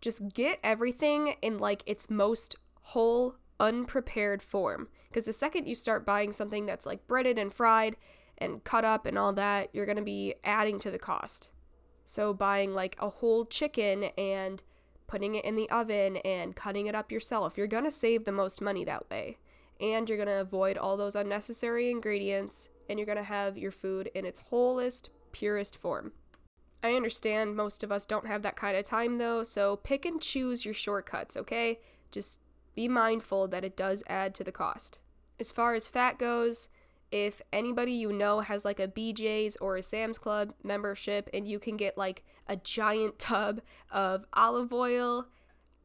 just 0.01 0.33
get 0.33 0.59
everything 0.63 1.35
in 1.41 1.57
like 1.57 1.83
its 1.85 2.09
most 2.09 2.55
whole, 2.81 3.35
unprepared 3.59 4.41
form. 4.41 4.87
Because 5.09 5.25
the 5.25 5.33
second 5.33 5.67
you 5.67 5.75
start 5.75 6.05
buying 6.05 6.31
something 6.31 6.65
that's 6.65 6.85
like 6.85 7.07
breaded 7.07 7.37
and 7.37 7.53
fried 7.53 7.95
and 8.37 8.63
cut 8.63 8.83
up 8.83 9.05
and 9.05 9.17
all 9.17 9.33
that, 9.33 9.69
you're 9.73 9.85
going 9.85 9.97
to 9.97 10.03
be 10.03 10.35
adding 10.43 10.79
to 10.79 10.91
the 10.91 10.99
cost. 10.99 11.49
So, 12.03 12.33
buying 12.33 12.73
like 12.73 12.97
a 12.99 13.07
whole 13.07 13.45
chicken 13.45 14.05
and 14.17 14.61
putting 15.07 15.35
it 15.35 15.45
in 15.45 15.55
the 15.55 15.69
oven 15.69 16.17
and 16.17 16.55
cutting 16.55 16.87
it 16.87 16.95
up 16.95 17.11
yourself, 17.11 17.57
you're 17.57 17.67
going 17.67 17.83
to 17.83 17.91
save 17.91 18.25
the 18.25 18.31
most 18.31 18.61
money 18.61 18.83
that 18.85 19.09
way. 19.09 19.37
And 19.79 20.07
you're 20.07 20.17
going 20.17 20.27
to 20.27 20.41
avoid 20.41 20.77
all 20.77 20.97
those 20.97 21.15
unnecessary 21.15 21.89
ingredients 21.89 22.69
and 22.89 22.99
you're 22.99 23.05
going 23.05 23.17
to 23.17 23.23
have 23.23 23.57
your 23.57 23.71
food 23.71 24.09
in 24.13 24.25
its 24.25 24.39
wholest, 24.39 25.09
purest 25.31 25.75
form. 25.75 26.11
I 26.83 26.95
understand 26.95 27.55
most 27.55 27.83
of 27.83 27.91
us 27.91 28.05
don't 28.05 28.27
have 28.27 28.41
that 28.41 28.57
kind 28.57 28.75
of 28.75 28.83
time 28.83 29.17
though, 29.17 29.43
so 29.43 29.77
pick 29.77 30.05
and 30.05 30.21
choose 30.21 30.65
your 30.65 30.73
shortcuts, 30.73 31.37
okay? 31.37 31.79
Just 32.11 32.41
be 32.75 32.87
mindful 32.87 33.47
that 33.47 33.63
it 33.63 33.77
does 33.77 34.03
add 34.07 34.35
to 34.35 34.43
the 34.43 34.51
cost. 34.51 34.99
As 35.39 35.51
far 35.51 35.75
as 35.75 35.87
fat 35.87 36.19
goes, 36.19 36.67
if 37.13 37.43
anybody 37.53 37.91
you 37.91 38.11
know 38.11 38.39
has 38.39 38.65
like 38.65 38.79
a 38.79 38.87
BJ's 38.87 39.55
or 39.57 39.77
a 39.77 39.83
Sam's 39.83 40.17
Club 40.17 40.51
membership 40.63 41.29
and 41.31 41.47
you 41.47 41.59
can 41.59 41.77
get 41.77 41.95
like 41.95 42.23
a 42.47 42.55
giant 42.55 43.19
tub 43.19 43.61
of 43.91 44.25
olive 44.33 44.73
oil, 44.73 45.27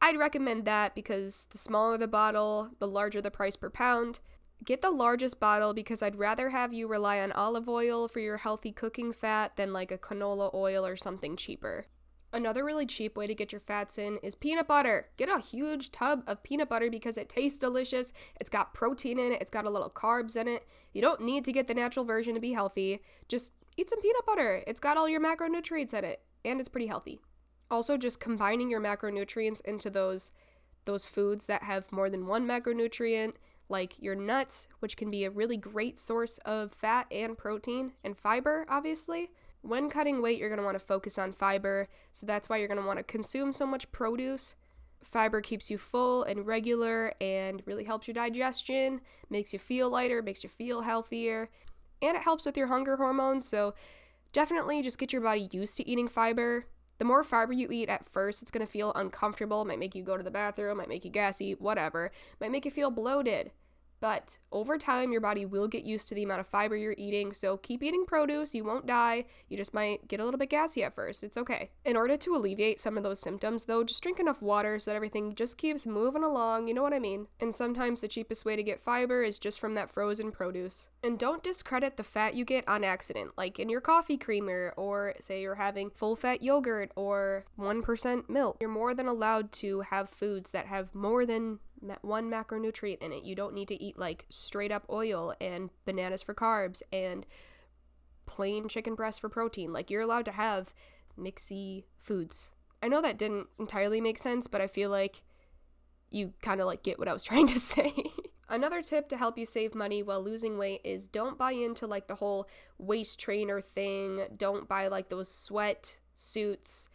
I'd 0.01 0.17
recommend 0.17 0.65
that 0.65 0.95
because 0.95 1.45
the 1.51 1.59
smaller 1.59 1.99
the 1.99 2.07
bottle, 2.07 2.71
the 2.79 2.87
larger 2.87 3.21
the 3.21 3.29
price 3.29 3.55
per 3.55 3.69
pound. 3.69 4.21
Get 4.65 4.81
the 4.81 4.89
largest 4.89 5.39
bottle 5.39 5.75
because 5.75 6.01
I'd 6.01 6.17
rather 6.17 6.49
have 6.49 6.73
you 6.73 6.87
rely 6.87 7.19
on 7.19 7.31
olive 7.31 7.69
oil 7.69 8.07
for 8.07 8.19
your 8.19 8.37
healthy 8.37 8.71
cooking 8.71 9.13
fat 9.13 9.55
than 9.55 9.71
like 9.71 9.91
a 9.91 9.99
canola 9.99 10.51
oil 10.55 10.83
or 10.83 10.97
something 10.97 11.37
cheaper. 11.37 11.85
Another 12.31 12.63
really 12.63 12.85
cheap 12.85 13.17
way 13.17 13.25
to 13.25 13.33
get 13.33 13.51
your 13.51 13.59
fats 13.59 13.97
in 13.97 14.17
is 14.21 14.35
peanut 14.35 14.67
butter. 14.67 15.07
Get 15.17 15.29
a 15.29 15.39
huge 15.39 15.91
tub 15.91 16.23
of 16.27 16.43
peanut 16.43 16.69
butter 16.69 16.89
because 16.89 17.17
it 17.17 17.27
tastes 17.27 17.57
delicious. 17.57 18.13
It's 18.39 18.49
got 18.49 18.73
protein 18.73 19.17
in 19.17 19.31
it, 19.31 19.41
it's 19.41 19.49
got 19.49 19.65
a 19.65 19.69
little 19.69 19.89
carbs 19.89 20.35
in 20.35 20.47
it. 20.47 20.67
You 20.93 21.01
don't 21.01 21.21
need 21.21 21.43
to 21.45 21.51
get 21.51 21.67
the 21.67 21.73
natural 21.73 22.05
version 22.05 22.35
to 22.35 22.39
be 22.39 22.53
healthy. 22.53 23.01
Just 23.27 23.53
eat 23.77 23.89
some 23.89 24.01
peanut 24.01 24.25
butter. 24.25 24.63
It's 24.67 24.79
got 24.79 24.97
all 24.97 25.09
your 25.09 25.21
macronutrients 25.21 25.93
in 25.93 26.05
it 26.05 26.21
and 26.45 26.59
it's 26.59 26.69
pretty 26.69 26.87
healthy. 26.87 27.19
Also 27.71 27.97
just 27.97 28.19
combining 28.19 28.69
your 28.69 28.81
macronutrients 28.81 29.61
into 29.65 29.89
those 29.89 30.31
those 30.85 31.07
foods 31.07 31.45
that 31.45 31.63
have 31.63 31.91
more 31.91 32.09
than 32.09 32.25
one 32.25 32.47
macronutrient 32.47 33.33
like 33.69 33.93
your 33.99 34.15
nuts, 34.15 34.67
which 34.79 34.97
can 34.97 35.11
be 35.11 35.23
a 35.23 35.29
really 35.29 35.57
great 35.57 35.99
source 35.99 36.39
of 36.39 36.73
fat 36.73 37.05
and 37.11 37.37
protein, 37.37 37.93
and 38.03 38.17
fiber, 38.17 38.65
obviously. 38.67 39.29
When 39.61 39.89
cutting 39.89 40.21
weight, 40.21 40.39
you're 40.39 40.49
going 40.49 40.59
to 40.59 40.65
want 40.65 40.79
to 40.79 40.85
focus 40.85 41.17
on 41.17 41.33
fiber, 41.33 41.87
so 42.11 42.25
that's 42.25 42.47
why 42.47 42.57
you're 42.57 42.67
going 42.67 42.79
to 42.79 42.85
want 42.85 42.97
to 42.97 43.03
consume 43.03 43.51
so 43.51 43.65
much 43.65 43.91
produce. 43.91 44.55
Fiber 45.03 45.41
keeps 45.41 45.69
you 45.69 45.77
full 45.77 46.23
and 46.23 46.45
regular 46.45 47.13
and 47.21 47.61
really 47.65 47.83
helps 47.83 48.07
your 48.07 48.13
digestion, 48.13 49.01
makes 49.29 49.53
you 49.53 49.59
feel 49.59 49.89
lighter, 49.89 50.21
makes 50.21 50.43
you 50.43 50.49
feel 50.49 50.81
healthier, 50.81 51.49
and 52.01 52.15
it 52.15 52.23
helps 52.23 52.45
with 52.45 52.57
your 52.57 52.67
hunger 52.67 52.97
hormones. 52.97 53.47
So, 53.47 53.73
definitely 54.31 54.81
just 54.81 54.97
get 54.97 55.11
your 55.11 55.21
body 55.21 55.49
used 55.51 55.77
to 55.77 55.87
eating 55.87 56.07
fiber. 56.07 56.65
The 56.97 57.05
more 57.05 57.23
fiber 57.23 57.53
you 57.53 57.69
eat 57.71 57.89
at 57.89 58.05
first, 58.05 58.41
it's 58.41 58.51
going 58.51 58.65
to 58.65 58.71
feel 58.71 58.91
uncomfortable, 58.93 59.63
might 59.63 59.79
make 59.79 59.95
you 59.95 60.03
go 60.03 60.17
to 60.17 60.23
the 60.23 60.31
bathroom, 60.31 60.77
might 60.77 60.89
make 60.89 61.05
you 61.05 61.11
gassy, 61.11 61.53
whatever, 61.53 62.11
might 62.41 62.51
make 62.51 62.65
you 62.65 62.71
feel 62.71 62.91
bloated. 62.91 63.51
But 63.99 64.37
over 64.51 64.77
time, 64.77 65.11
your 65.11 65.21
body 65.21 65.45
will 65.45 65.67
get 65.67 65.83
used 65.83 66.09
to 66.09 66.15
the 66.15 66.23
amount 66.23 66.39
of 66.39 66.47
fiber 66.47 66.75
you're 66.75 66.95
eating, 66.97 67.33
so 67.33 67.57
keep 67.57 67.83
eating 67.83 68.05
produce. 68.05 68.55
You 68.55 68.63
won't 68.63 68.87
die. 68.87 69.25
You 69.47 69.57
just 69.57 69.73
might 69.73 70.07
get 70.07 70.19
a 70.19 70.25
little 70.25 70.37
bit 70.37 70.49
gassy 70.49 70.83
at 70.83 70.95
first. 70.95 71.23
It's 71.23 71.37
okay. 71.37 71.69
In 71.85 71.97
order 71.97 72.17
to 72.17 72.35
alleviate 72.35 72.79
some 72.79 72.97
of 72.97 73.03
those 73.03 73.19
symptoms, 73.19 73.65
though, 73.65 73.83
just 73.83 74.01
drink 74.01 74.19
enough 74.19 74.41
water 74.41 74.79
so 74.79 74.91
that 74.91 74.95
everything 74.95 75.35
just 75.35 75.57
keeps 75.57 75.85
moving 75.85 76.23
along. 76.23 76.67
You 76.67 76.73
know 76.73 76.83
what 76.83 76.93
I 76.93 76.99
mean? 76.99 77.27
And 77.39 77.53
sometimes 77.53 78.01
the 78.01 78.07
cheapest 78.07 78.45
way 78.45 78.55
to 78.55 78.63
get 78.63 78.81
fiber 78.81 79.23
is 79.23 79.37
just 79.39 79.59
from 79.59 79.75
that 79.75 79.91
frozen 79.91 80.31
produce. 80.31 80.89
And 81.03 81.19
don't 81.19 81.43
discredit 81.43 81.97
the 81.97 82.03
fat 82.03 82.35
you 82.35 82.45
get 82.45 82.67
on 82.67 82.83
accident, 82.83 83.31
like 83.37 83.59
in 83.59 83.69
your 83.69 83.81
coffee 83.81 84.17
creamer, 84.17 84.73
or 84.75 85.15
say 85.19 85.41
you're 85.41 85.55
having 85.55 85.89
full 85.91 86.15
fat 86.15 86.41
yogurt 86.41 86.91
or 86.95 87.45
1% 87.57 88.29
milk. 88.29 88.57
You're 88.59 88.69
more 88.69 88.93
than 88.93 89.07
allowed 89.07 89.51
to 89.53 89.81
have 89.81 90.09
foods 90.09 90.51
that 90.51 90.67
have 90.67 90.93
more 90.95 91.25
than 91.25 91.59
one 92.01 92.29
macronutrient 92.29 93.01
in 93.01 93.11
it. 93.11 93.23
You 93.23 93.35
don't 93.35 93.53
need 93.53 93.67
to 93.69 93.81
eat 93.81 93.97
like 93.97 94.25
straight 94.29 94.71
up 94.71 94.85
oil 94.89 95.33
and 95.39 95.69
bananas 95.85 96.21
for 96.21 96.33
carbs 96.33 96.81
and 96.91 97.25
plain 98.25 98.67
chicken 98.67 98.95
breast 98.95 99.21
for 99.21 99.29
protein. 99.29 99.73
Like 99.73 99.89
you're 99.89 100.01
allowed 100.01 100.25
to 100.25 100.31
have 100.31 100.73
mixy 101.17 101.83
foods. 101.97 102.51
I 102.81 102.87
know 102.87 103.01
that 103.01 103.17
didn't 103.17 103.47
entirely 103.59 104.01
make 104.01 104.17
sense, 104.17 104.47
but 104.47 104.61
I 104.61 104.67
feel 104.67 104.89
like 104.89 105.23
you 106.09 106.33
kind 106.41 106.61
of 106.61 106.67
like 106.67 106.83
get 106.83 106.99
what 106.99 107.07
I 107.07 107.13
was 107.13 107.23
trying 107.25 107.47
to 107.47 107.59
say. 107.59 107.93
Another 108.47 108.81
tip 108.81 109.07
to 109.09 109.17
help 109.17 109.37
you 109.37 109.45
save 109.45 109.75
money 109.75 110.01
while 110.01 110.23
losing 110.23 110.57
weight 110.57 110.81
is 110.83 111.07
don't 111.07 111.37
buy 111.37 111.51
into 111.51 111.85
like 111.85 112.07
the 112.07 112.15
whole 112.15 112.47
waist 112.79 113.19
trainer 113.19 113.61
thing. 113.61 114.25
Don't 114.35 114.67
buy 114.67 114.87
like 114.87 115.09
those 115.09 115.31
sweat 115.31 115.99
suits. 116.15 116.89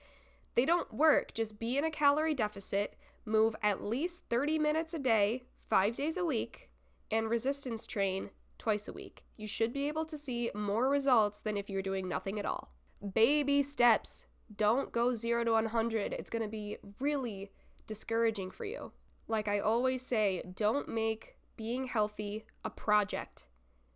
They 0.57 0.64
don't 0.64 0.93
work. 0.93 1.33
Just 1.33 1.61
be 1.61 1.79
in 1.79 1.85
a 1.85 1.91
calorie 1.91 2.35
deficit 2.35 2.97
move 3.25 3.57
at 3.62 3.83
least 3.83 4.25
30 4.31 4.59
minutes 4.59 4.95
a 4.95 4.99
day, 4.99 5.45
five 5.57 5.97
days 5.97 6.16
a 6.16 6.25
week, 6.25 6.71
and 7.11 7.28
resistance 7.28 7.87
train 7.87 8.31
twice 8.59 8.88
a 8.88 8.93
week. 8.93 9.25
You 9.37 9.47
should 9.47 9.73
be 9.73 9.88
able 9.88 10.04
to 10.07 10.19
see 10.19 10.50
more 10.54 10.88
results 10.88 11.40
than 11.40 11.57
if 11.57 11.69
you're 11.69 11.83
doing 11.83 12.09
nothing 12.09 12.38
at 12.38 12.47
all. 12.47 12.73
Baby 13.14 13.62
steps. 13.62 14.26
Don't 14.54 14.93
go 14.93 15.14
0 15.14 15.45
to 15.45 15.52
100. 15.52 16.12
It's 16.12 16.31
going 16.31 16.43
to 16.43 16.49
be 16.49 16.76
really 17.00 17.50
discouraging 17.87 18.50
for 18.50 18.64
you. 18.64 18.93
Like 19.26 19.49
I 19.49 19.59
always 19.59 20.02
say, 20.02 20.43
don't 20.54 20.88
make 20.88 21.37
being 21.57 21.87
healthy 21.87 22.45
a 22.64 22.71
project. 22.71 23.47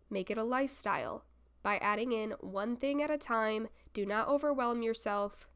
Make 0.09 0.31
it 0.31 0.37
a 0.37 0.43
lifestyle 0.43 1.23
by 1.61 1.77
adding 1.77 2.11
in 2.11 2.31
one 2.39 2.75
thing 2.75 3.01
at 3.01 3.11
a 3.11 3.17
time. 3.17 3.67
Do 3.93 4.05
not 4.05 4.27
overwhelm 4.27 4.81
yourself. 4.81 5.47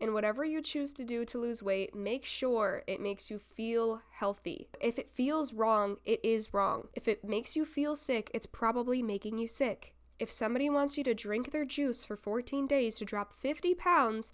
And 0.00 0.12
whatever 0.12 0.44
you 0.44 0.60
choose 0.60 0.92
to 0.94 1.04
do 1.04 1.24
to 1.24 1.38
lose 1.38 1.62
weight, 1.62 1.94
make 1.94 2.24
sure 2.24 2.82
it 2.86 3.00
makes 3.00 3.30
you 3.30 3.38
feel 3.38 4.02
healthy. 4.10 4.68
If 4.80 4.98
it 4.98 5.08
feels 5.08 5.52
wrong, 5.52 5.96
it 6.04 6.20
is 6.24 6.52
wrong. 6.52 6.88
If 6.94 7.08
it 7.08 7.24
makes 7.24 7.56
you 7.56 7.64
feel 7.64 7.96
sick, 7.96 8.30
it's 8.34 8.46
probably 8.46 9.02
making 9.02 9.38
you 9.38 9.48
sick. 9.48 9.94
If 10.18 10.30
somebody 10.30 10.68
wants 10.68 10.96
you 10.98 11.04
to 11.04 11.14
drink 11.14 11.50
their 11.50 11.64
juice 11.64 12.04
for 12.04 12.16
14 12.16 12.66
days 12.66 12.96
to 12.96 13.04
drop 13.04 13.32
50 13.32 13.74
pounds 13.74 14.32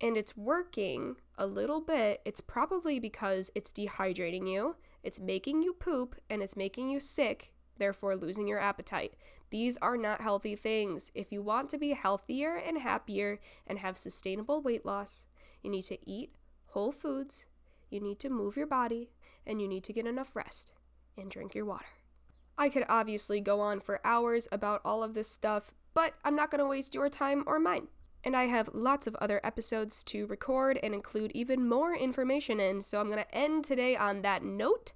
and 0.00 0.16
it's 0.16 0.36
working 0.36 1.16
a 1.38 1.46
little 1.46 1.80
bit, 1.80 2.20
it's 2.24 2.40
probably 2.40 2.98
because 2.98 3.50
it's 3.54 3.72
dehydrating 3.72 4.50
you, 4.50 4.76
it's 5.02 5.20
making 5.20 5.62
you 5.62 5.72
poop, 5.72 6.16
and 6.28 6.42
it's 6.42 6.56
making 6.56 6.88
you 6.88 7.00
sick, 7.00 7.51
therefore 7.78 8.16
losing 8.16 8.46
your 8.46 8.60
appetite. 8.60 9.14
These 9.50 9.76
are 9.78 9.96
not 9.96 10.20
healthy 10.20 10.56
things. 10.56 11.10
If 11.14 11.30
you 11.30 11.42
want 11.42 11.68
to 11.70 11.78
be 11.78 11.92
healthier 11.92 12.56
and 12.56 12.78
happier 12.78 13.38
and 13.66 13.78
have 13.78 13.96
sustainable 13.96 14.62
weight 14.62 14.86
loss, 14.86 15.26
you 15.62 15.70
need 15.70 15.82
to 15.82 15.98
eat 16.08 16.34
whole 16.68 16.92
foods, 16.92 17.46
you 17.90 18.00
need 18.00 18.18
to 18.20 18.30
move 18.30 18.56
your 18.56 18.66
body, 18.66 19.10
and 19.46 19.60
you 19.60 19.68
need 19.68 19.84
to 19.84 19.92
get 19.92 20.06
enough 20.06 20.34
rest 20.34 20.72
and 21.16 21.30
drink 21.30 21.54
your 21.54 21.66
water. 21.66 21.84
I 22.56 22.68
could 22.68 22.84
obviously 22.88 23.40
go 23.40 23.60
on 23.60 23.80
for 23.80 24.00
hours 24.04 24.48
about 24.52 24.80
all 24.84 25.02
of 25.02 25.14
this 25.14 25.28
stuff, 25.28 25.72
but 25.94 26.14
I'm 26.24 26.36
not 26.36 26.50
going 26.50 26.60
to 26.60 26.66
waste 26.66 26.94
your 26.94 27.08
time 27.08 27.44
or 27.46 27.58
mine. 27.58 27.88
And 28.24 28.36
I 28.36 28.44
have 28.44 28.70
lots 28.72 29.06
of 29.06 29.16
other 29.16 29.40
episodes 29.42 30.04
to 30.04 30.26
record 30.26 30.78
and 30.82 30.94
include 30.94 31.32
even 31.32 31.68
more 31.68 31.94
information 31.94 32.60
in, 32.60 32.82
so 32.82 33.00
I'm 33.00 33.10
going 33.10 33.18
to 33.18 33.34
end 33.34 33.64
today 33.64 33.96
on 33.96 34.22
that 34.22 34.44
note. 34.44 34.92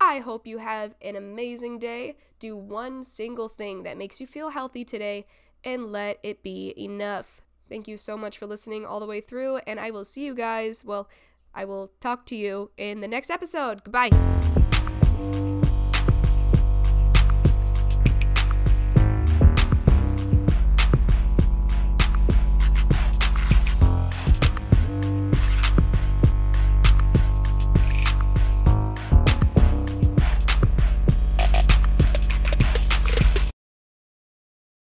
I 0.00 0.18
hope 0.18 0.46
you 0.46 0.58
have 0.58 0.94
an 1.00 1.16
amazing 1.16 1.78
day. 1.78 2.16
Do 2.38 2.56
one 2.56 3.04
single 3.04 3.48
thing 3.48 3.82
that 3.84 3.96
makes 3.96 4.20
you 4.20 4.26
feel 4.26 4.50
healthy 4.50 4.84
today 4.84 5.26
and 5.64 5.90
let 5.90 6.18
it 6.22 6.42
be 6.42 6.74
enough. 6.76 7.42
Thank 7.68 7.88
you 7.88 7.96
so 7.96 8.16
much 8.16 8.38
for 8.38 8.46
listening 8.46 8.86
all 8.86 9.00
the 9.00 9.06
way 9.06 9.20
through, 9.20 9.58
and 9.66 9.80
I 9.80 9.90
will 9.90 10.04
see 10.04 10.24
you 10.24 10.34
guys. 10.34 10.84
Well, 10.84 11.08
I 11.54 11.64
will 11.64 11.90
talk 12.00 12.26
to 12.26 12.36
you 12.36 12.70
in 12.76 13.00
the 13.00 13.08
next 13.08 13.30
episode. 13.30 13.82
Goodbye. 13.82 14.10